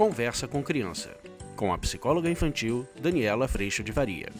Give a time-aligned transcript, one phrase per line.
[0.00, 1.14] Conversa com Criança,
[1.54, 4.30] com a psicóloga infantil Daniela Freixo de Varia.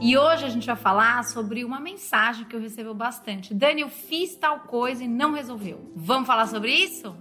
[0.00, 3.52] E hoje a gente vai falar sobre uma mensagem que eu recebo bastante.
[3.52, 5.90] Dani, eu fiz tal coisa e não resolveu.
[5.96, 7.12] Vamos falar sobre isso?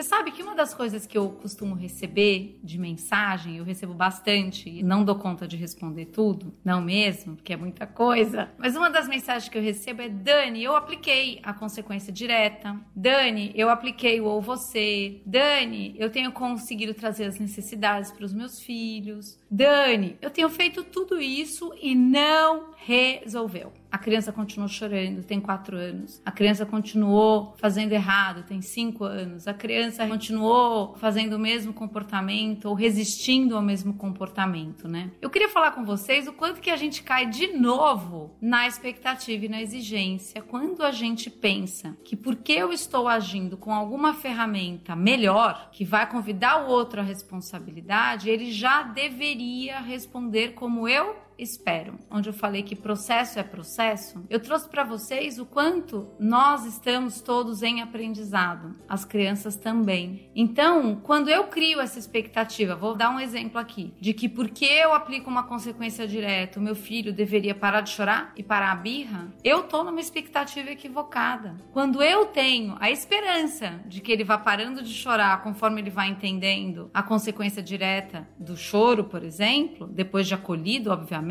[0.00, 4.66] Você sabe que uma das coisas que eu costumo receber de mensagem, eu recebo bastante
[4.66, 8.48] e não dou conta de responder tudo, não mesmo, porque é muita coisa.
[8.56, 12.80] Mas uma das mensagens que eu recebo é: Dani, eu apliquei a consequência direta.
[12.96, 15.20] Dani, eu apliquei o ou você.
[15.26, 19.38] Dani, eu tenho conseguido trazer as necessidades para os meus filhos.
[19.50, 23.70] Dani, eu tenho feito tudo isso e não resolveu.
[24.00, 26.20] Criança continuou chorando, tem quatro anos.
[26.24, 29.46] A criança continuou fazendo errado, tem cinco anos.
[29.46, 35.10] A criança continuou fazendo o mesmo comportamento ou resistindo ao mesmo comportamento, né?
[35.20, 39.44] Eu queria falar com vocês o quanto que a gente cai de novo na expectativa
[39.44, 44.96] e na exigência quando a gente pensa que porque eu estou agindo com alguma ferramenta
[44.96, 51.98] melhor, que vai convidar o outro à responsabilidade, ele já deveria responder como eu espero,
[52.10, 57.20] onde eu falei que processo é processo, eu trouxe para vocês o quanto nós estamos
[57.20, 60.30] todos em aprendizado, as crianças também.
[60.34, 64.92] Então, quando eu crio essa expectativa, vou dar um exemplo aqui, de que porque eu
[64.92, 69.32] aplico uma consequência direta, o meu filho deveria parar de chorar e parar a birra,
[69.42, 71.56] eu tô numa expectativa equivocada.
[71.72, 76.08] Quando eu tenho a esperança de que ele vá parando de chorar conforme ele vai
[76.08, 81.29] entendendo a consequência direta do choro, por exemplo, depois de acolhido, obviamente,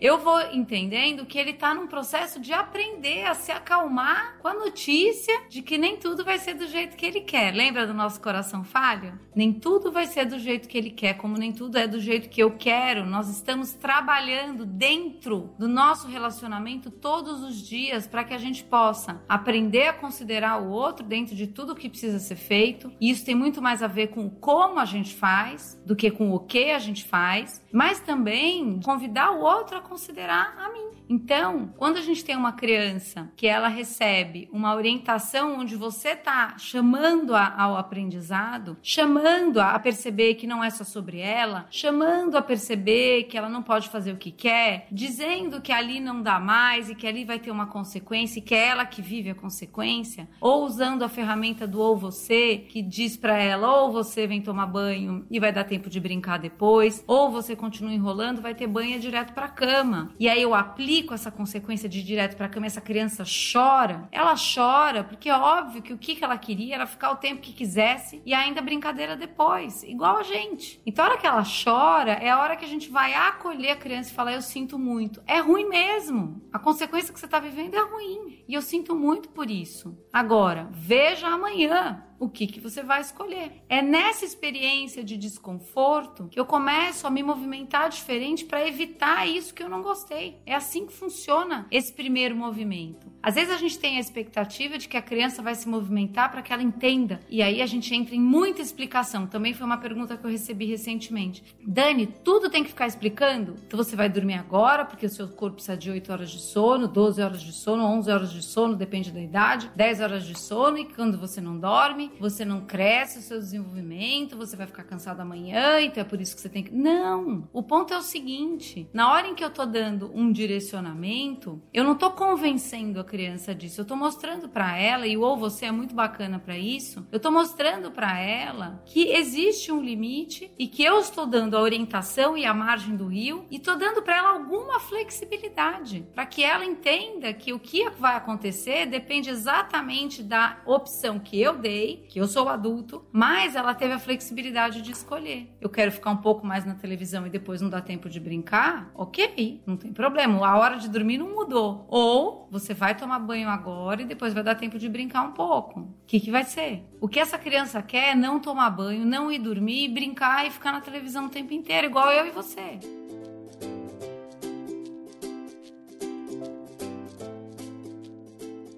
[0.00, 4.54] eu vou entendendo que ele está num processo de aprender a se acalmar com a
[4.54, 7.52] notícia de que nem tudo vai ser do jeito que ele quer.
[7.52, 9.18] Lembra do nosso coração falho?
[9.34, 12.28] Nem tudo vai ser do jeito que ele quer, como nem tudo é do jeito
[12.28, 13.04] que eu quero.
[13.04, 19.22] Nós estamos trabalhando dentro do nosso relacionamento todos os dias para que a gente possa
[19.28, 22.92] aprender a considerar o outro dentro de tudo o que precisa ser feito.
[23.00, 26.32] E isso tem muito mais a ver com como a gente faz do que com
[26.32, 30.92] o que a gente faz, mas também convidar o outro a considerar a mim.
[31.08, 36.56] Então, quando a gente tem uma criança que ela recebe uma orientação onde você está
[36.56, 43.24] chamando-a ao aprendizado, chamando-a a perceber que não é só sobre ela, chamando a perceber
[43.24, 46.94] que ela não pode fazer o que quer, dizendo que ali não dá mais e
[46.94, 50.64] que ali vai ter uma consequência e que é ela que vive a consequência, ou
[50.64, 55.26] usando a ferramenta do ou você, que diz para ela ou você vem tomar banho
[55.30, 59.21] e vai dar tempo de brincar depois, ou você continua enrolando, vai ter banho direto
[59.30, 60.10] para cama.
[60.18, 64.34] E aí eu aplico essa consequência de ir direto para cama, essa criança chora, ela
[64.34, 68.20] chora porque é óbvio que o que ela queria era ficar o tempo que quisesse
[68.26, 70.80] e ainda brincadeira depois, igual a gente.
[70.84, 73.76] Então a hora que ela chora é a hora que a gente vai acolher a
[73.76, 75.22] criança e falar eu sinto muito.
[75.26, 76.42] É ruim mesmo.
[76.52, 79.96] A consequência que você está vivendo é ruim e eu sinto muito por isso.
[80.12, 83.50] Agora, veja amanhã o que, que você vai escolher.
[83.68, 89.52] É nessa experiência de desconforto que eu começo a me movimentar diferente para evitar isso
[89.52, 90.40] que eu não gostei.
[90.46, 93.10] É assim que funciona esse primeiro movimento.
[93.20, 96.42] Às vezes a gente tem a expectativa de que a criança vai se movimentar para
[96.42, 97.18] que ela entenda.
[97.28, 99.26] E aí a gente entra em muita explicação.
[99.26, 101.42] Também foi uma pergunta que eu recebi recentemente.
[101.66, 103.56] Dani, tudo tem que ficar explicando?
[103.66, 106.86] Então você vai dormir agora porque o seu corpo precisa de 8 horas de sono,
[106.86, 110.78] 12 horas de sono, 11 horas de sono, depende da idade, 10 horas de sono
[110.78, 115.20] e quando você não dorme, você não cresce o seu desenvolvimento, você vai ficar cansado
[115.20, 116.74] amanhã, então é por isso que você tem que.
[116.74, 117.48] Não!
[117.52, 121.84] O ponto é o seguinte: na hora em que eu tô dando um direcionamento, eu
[121.84, 123.80] não tô convencendo a criança disso.
[123.80, 127.20] Eu tô mostrando para ela, e o ou você é muito bacana para isso, eu
[127.20, 132.36] tô mostrando para ela que existe um limite e que eu estou dando a orientação
[132.36, 136.64] e a margem do rio e tô dando para ela alguma flexibilidade, para que ela
[136.64, 142.26] entenda que o que vai acontecer depende exatamente da opção que eu dei, que eu
[142.26, 145.48] sou adulto, mas ela teve a flexibilidade de escolher.
[145.60, 148.90] Eu quero ficar um pouco mais na televisão e depois não dá tempo de brincar?
[148.94, 150.46] OK, não tem problema.
[150.46, 151.86] A hora de dormir não mudou.
[151.88, 155.80] Ou você vai tomar banho agora e depois vai dar tempo de brincar um pouco.
[155.80, 156.84] O que, que vai ser?
[157.00, 160.72] O que essa criança quer é não tomar banho, não ir dormir, brincar e ficar
[160.72, 162.78] na televisão o tempo inteiro, igual eu e você.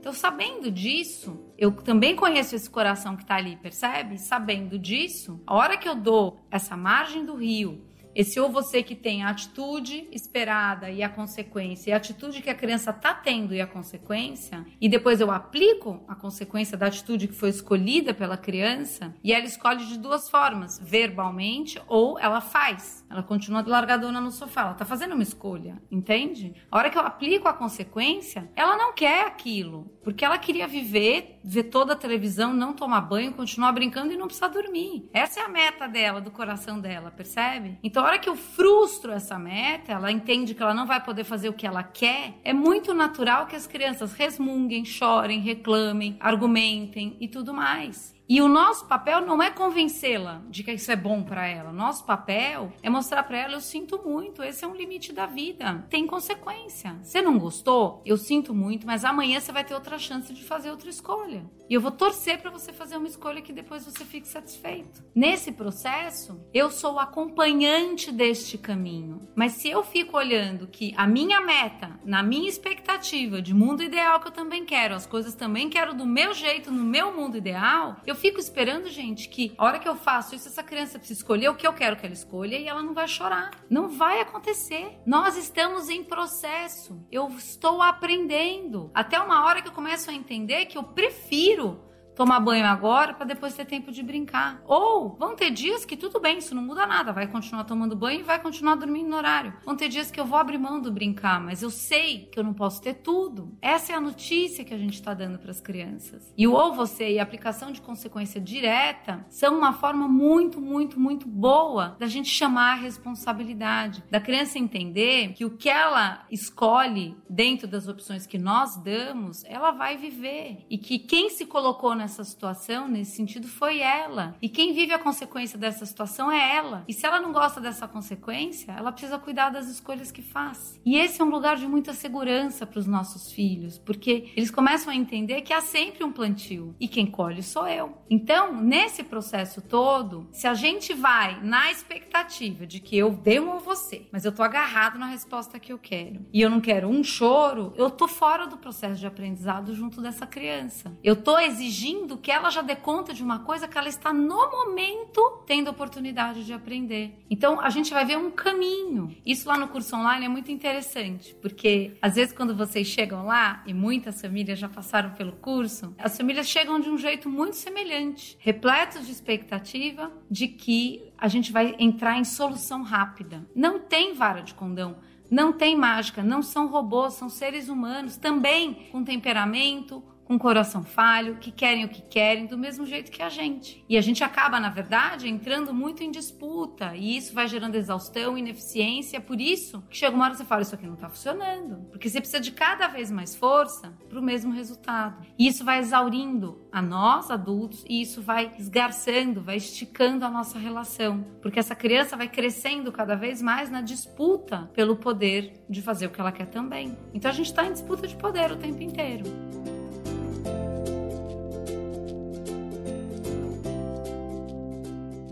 [0.04, 4.18] Então, sabendo disso, eu também conheço esse coração que tá ali, percebe?
[4.18, 7.82] Sabendo disso, a hora que eu dou essa margem do rio
[8.14, 12.48] esse ou você que tem a atitude esperada e a consequência, e a atitude que
[12.48, 17.26] a criança está tendo e a consequência, e depois eu aplico a consequência da atitude
[17.26, 23.04] que foi escolhida pela criança, e ela escolhe de duas formas, verbalmente ou ela faz.
[23.10, 26.54] Ela continua largadona no sofá, ela está fazendo uma escolha, entende?
[26.70, 31.33] A hora que eu aplico a consequência, ela não quer aquilo, porque ela queria viver,
[31.44, 35.08] ver toda a televisão, não tomar banho, continuar brincando e não precisar dormir.
[35.12, 37.78] Essa é a meta dela, do coração dela, percebe?
[37.82, 41.24] Então, a hora que eu frustro essa meta, ela entende que ela não vai poder
[41.24, 47.16] fazer o que ela quer, é muito natural que as crianças resmunguem, chorem, reclamem, argumentem
[47.20, 48.13] e tudo mais.
[48.28, 51.72] E o nosso papel não é convencê-la de que isso é bom para ela.
[51.72, 55.86] Nosso papel é mostrar para ela: eu sinto muito, esse é um limite da vida.
[55.90, 56.96] Tem consequência.
[57.02, 58.02] Você não gostou?
[58.04, 61.44] Eu sinto muito, mas amanhã você vai ter outra chance de fazer outra escolha.
[61.68, 65.02] E eu vou torcer para você fazer uma escolha que depois você fique satisfeito.
[65.14, 69.28] Nesse processo, eu sou acompanhante deste caminho.
[69.34, 74.20] Mas se eu fico olhando que a minha meta, na minha expectativa de mundo ideal
[74.20, 77.96] que eu também quero, as coisas também quero do meu jeito, no meu mundo ideal,
[78.14, 81.48] eu fico esperando, gente, que a hora que eu faço isso, essa criança precisa escolher
[81.48, 83.50] o que eu quero que ela escolha e ela não vai chorar.
[83.68, 85.00] Não vai acontecer.
[85.04, 87.04] Nós estamos em processo.
[87.10, 88.88] Eu estou aprendendo.
[88.94, 91.83] Até uma hora que eu começo a entender que eu prefiro
[92.14, 94.62] tomar banho agora para depois ter tempo de brincar.
[94.66, 98.20] Ou vão ter dias que tudo bem, isso não muda nada, vai continuar tomando banho
[98.20, 99.54] e vai continuar dormindo no horário.
[99.64, 102.44] Vão ter dias que eu vou abrir mão do brincar, mas eu sei que eu
[102.44, 103.56] não posso ter tudo.
[103.60, 106.32] Essa é a notícia que a gente está dando para as crianças.
[106.36, 110.98] E o ou você e a aplicação de consequência direta são uma forma muito, muito,
[110.98, 117.16] muito boa da gente chamar a responsabilidade, da criança entender que o que ela escolhe
[117.28, 122.03] dentro das opções que nós damos, ela vai viver e que quem se colocou na
[122.04, 124.36] nessa situação, nesse sentido, foi ela.
[124.40, 126.84] E quem vive a consequência dessa situação é ela.
[126.86, 130.78] E se ela não gosta dessa consequência, ela precisa cuidar das escolhas que faz.
[130.84, 134.92] E esse é um lugar de muita segurança para os nossos filhos, porque eles começam
[134.92, 137.96] a entender que há sempre um plantio e quem colhe sou eu.
[138.10, 143.58] Então, nesse processo todo, se a gente vai na expectativa de que eu um a
[143.58, 147.02] você, mas eu tô agarrado na resposta que eu quero e eu não quero um
[147.02, 150.92] choro, eu tô fora do processo de aprendizado junto dessa criança.
[151.02, 154.12] Eu tô exigindo exigindo que ela já dê conta de uma coisa que ela está
[154.12, 157.24] no momento tendo oportunidade de aprender.
[157.30, 159.14] Então a gente vai ver um caminho.
[159.24, 163.62] Isso lá no curso online é muito interessante, porque às vezes quando vocês chegam lá,
[163.66, 168.36] e muitas famílias já passaram pelo curso, as famílias chegam de um jeito muito semelhante,
[168.40, 173.46] repletos de expectativa de que a gente vai entrar em solução rápida.
[173.54, 174.96] Não tem vara de condão.
[175.30, 181.36] Não tem mágica, não são robôs, são seres humanos, também com temperamento, com coração falho,
[181.36, 183.84] que querem o que querem do mesmo jeito que a gente.
[183.88, 188.36] E a gente acaba, na verdade, entrando muito em disputa, e isso vai gerando exaustão,
[188.36, 191.86] ineficiência, por isso que chega uma hora que você fala, isso aqui não tá funcionando,
[191.90, 195.24] porque você precisa de cada vez mais força para o mesmo resultado.
[195.38, 200.58] E isso vai exaurindo a nós, adultos, e isso vai esgarçando, vai esticando a nossa
[200.58, 206.06] relação, porque essa criança vai crescendo cada vez mais na disputa pelo poder de fazer
[206.06, 206.96] o que ela quer também.
[207.12, 209.24] Então a gente está em disputa de poder o tempo inteiro.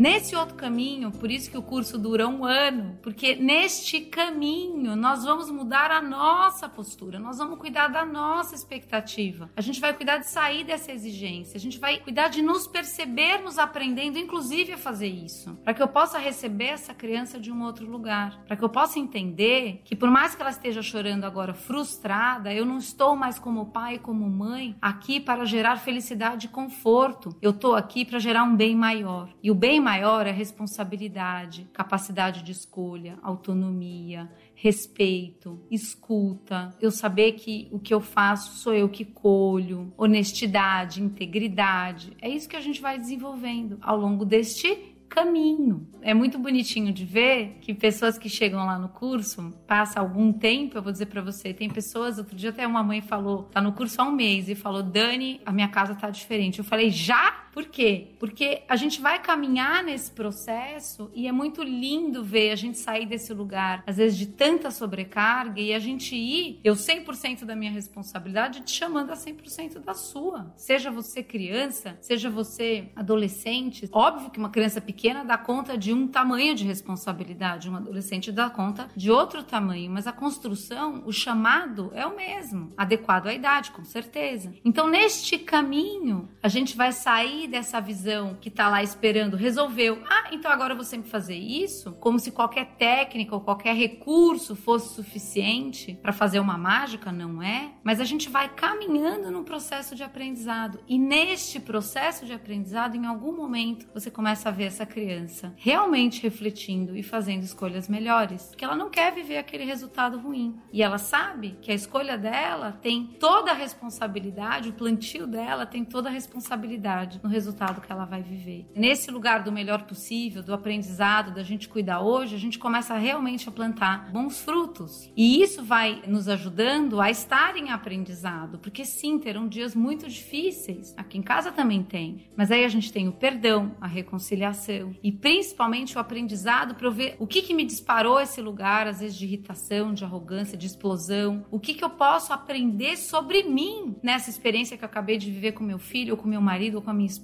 [0.02, 5.22] Nesse outro caminho, por isso que o curso dura um ano, porque neste caminho nós
[5.22, 10.16] vamos mudar a nossa postura, nós vamos cuidar da nossa expectativa, a gente vai cuidar
[10.19, 15.06] de sair dessa exigência, a gente vai cuidar de nos percebermos aprendendo, inclusive, a fazer
[15.06, 18.68] isso, para que eu possa receber essa criança de um outro lugar, para que eu
[18.68, 23.38] possa entender que, por mais que ela esteja chorando agora frustrada, eu não estou mais
[23.38, 28.42] como pai, como mãe, aqui para gerar felicidade e conforto, eu estou aqui para gerar
[28.42, 29.28] um bem maior.
[29.40, 37.32] E o bem maior maior é responsabilidade, capacidade de escolha, autonomia, respeito, escuta, eu saber
[37.32, 42.16] que o que eu faço sou eu que colho, honestidade, integridade.
[42.22, 45.87] É isso que a gente vai desenvolvendo ao longo deste caminho.
[46.00, 50.78] É muito bonitinho de ver que pessoas que chegam lá no curso, passa algum tempo,
[50.78, 53.75] eu vou dizer para você, tem pessoas, outro dia até uma mãe falou, tá no
[53.75, 56.61] curso há um mês e falou: "Dani, a minha casa tá diferente".
[56.61, 58.09] Eu falei: "Já?" Por quê?
[58.18, 63.04] Porque a gente vai caminhar nesse processo e é muito lindo ver a gente sair
[63.04, 67.71] desse lugar, às vezes de tanta sobrecarga e a gente ir, eu 100% da minha
[67.71, 70.52] responsabilidade, te chamando a 100% da sua.
[70.56, 73.87] Seja você criança, seja você adolescente.
[73.92, 78.49] Óbvio que uma criança pequena dá conta de um tamanho de responsabilidade, um adolescente dá
[78.49, 83.73] conta de outro tamanho, mas a construção, o chamado é o mesmo, adequado à idade,
[83.73, 84.54] com certeza.
[84.64, 90.02] Então, neste caminho, a gente vai sair sair dessa visão que tá lá esperando, resolveu.
[90.08, 91.92] Ah, então agora eu vou sempre fazer isso?
[91.92, 97.72] Como se qualquer técnica ou qualquer recurso fosse suficiente para fazer uma mágica, não é?
[97.82, 100.80] Mas a gente vai caminhando no processo de aprendizado.
[100.87, 106.22] E neste processo de aprendizado, em algum momento, você começa a ver essa criança realmente
[106.22, 110.56] refletindo e fazendo escolhas melhores, porque ela não quer viver aquele resultado ruim.
[110.72, 115.84] E ela sabe que a escolha dela tem toda a responsabilidade, o plantio dela tem
[115.84, 118.66] toda a responsabilidade resultado que ela vai viver.
[118.74, 123.48] Nesse lugar do melhor possível, do aprendizado, da gente cuidar hoje, a gente começa realmente
[123.48, 125.10] a plantar bons frutos.
[125.16, 130.94] E isso vai nos ajudando a estar em aprendizado, porque sim, terão dias muito difíceis.
[130.96, 132.26] Aqui em casa também tem.
[132.36, 137.16] Mas aí a gente tem o perdão, a reconciliação e principalmente o aprendizado para ver
[137.18, 141.44] o que, que me disparou esse lugar, às vezes de irritação, de arrogância, de explosão.
[141.50, 145.52] O que, que eu posso aprender sobre mim nessa experiência que eu acabei de viver
[145.52, 147.22] com meu filho, ou com meu marido, ou com a minha esposa,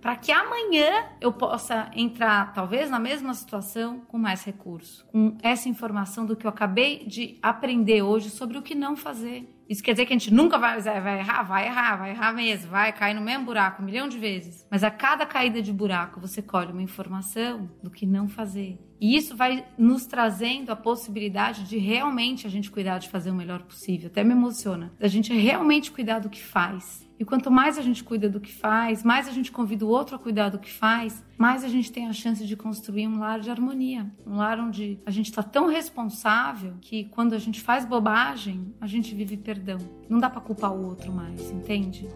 [0.00, 5.68] para que amanhã eu possa entrar, talvez, na mesma situação com mais recurso, com essa
[5.68, 9.57] informação do que eu acabei de aprender hoje sobre o que não fazer.
[9.68, 11.42] Isso quer dizer que a gente nunca vai, vai errar?
[11.42, 14.66] Vai errar, vai errar mesmo, vai cair no mesmo buraco um milhão de vezes.
[14.70, 18.78] Mas a cada caída de buraco você colhe uma informação do que não fazer.
[19.00, 23.34] E isso vai nos trazendo a possibilidade de realmente a gente cuidar de fazer o
[23.34, 24.08] melhor possível.
[24.08, 24.92] Até me emociona.
[25.00, 27.06] A gente realmente cuidar do que faz.
[27.18, 30.14] E quanto mais a gente cuida do que faz, mais a gente convida o outro
[30.14, 33.40] a cuidar do que faz, mais a gente tem a chance de construir um lar
[33.40, 34.08] de harmonia.
[34.24, 38.86] Um lar onde a gente está tão responsável que quando a gente faz bobagem, a
[38.86, 39.78] gente vive perdão.
[40.08, 42.08] Não dá para culpar o outro mais, entende?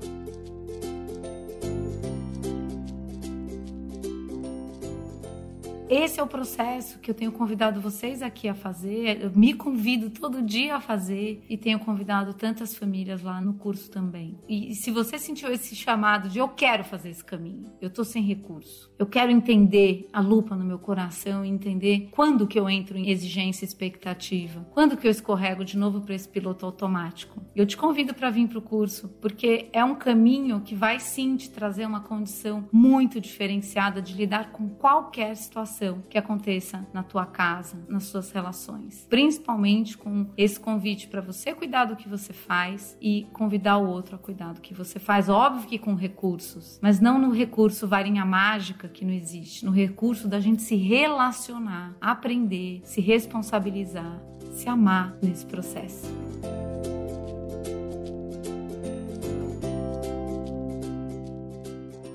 [5.92, 9.24] Esse é o processo que eu tenho convidado vocês aqui a fazer.
[9.24, 13.90] Eu me convido todo dia a fazer e tenho convidado tantas famílias lá no curso
[13.90, 14.38] também.
[14.48, 18.22] E se você sentiu esse chamado de eu quero fazer esse caminho, eu tô sem
[18.22, 18.90] recurso.
[18.98, 23.10] Eu quero entender a lupa no meu coração e entender quando que eu entro em
[23.10, 27.42] exigência e expectativa, quando que eu escorrego de novo para esse piloto automático.
[27.54, 31.36] Eu te convido para vir para o curso, porque é um caminho que vai sim
[31.36, 37.26] te trazer uma condição muito diferenciada de lidar com qualquer situação que aconteça na tua
[37.26, 39.06] casa, nas suas relações.
[39.08, 44.16] Principalmente com esse convite para você cuidar do que você faz e convidar o outro
[44.16, 45.28] a cuidar do que você faz.
[45.28, 50.28] Óbvio que com recursos, mas não no recurso varinha mágica que não existe, no recurso
[50.28, 54.20] da gente se relacionar, aprender, se responsabilizar,
[54.52, 56.06] se amar nesse processo.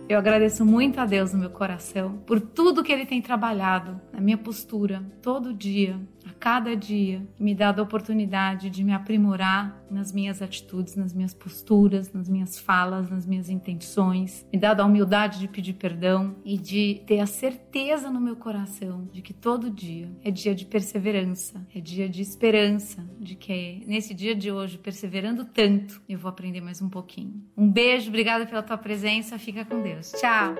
[0.10, 4.22] Eu agradeço muito a Deus no meu coração por tudo que Ele tem trabalhado na
[4.22, 6.00] minha postura todo dia,
[6.34, 12.12] cada dia me dado a oportunidade de me aprimorar nas minhas atitudes, nas minhas posturas,
[12.12, 17.02] nas minhas falas, nas minhas intenções, me dado a humildade de pedir perdão e de
[17.06, 21.80] ter a certeza no meu coração de que todo dia é dia de perseverança, é
[21.80, 26.82] dia de esperança, de que nesse dia de hoje, perseverando tanto, eu vou aprender mais
[26.82, 27.44] um pouquinho.
[27.56, 30.12] Um beijo, obrigada pela tua presença, fica com Deus.
[30.12, 30.56] Tchau.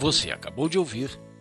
[0.00, 1.20] Você acabou de ouvir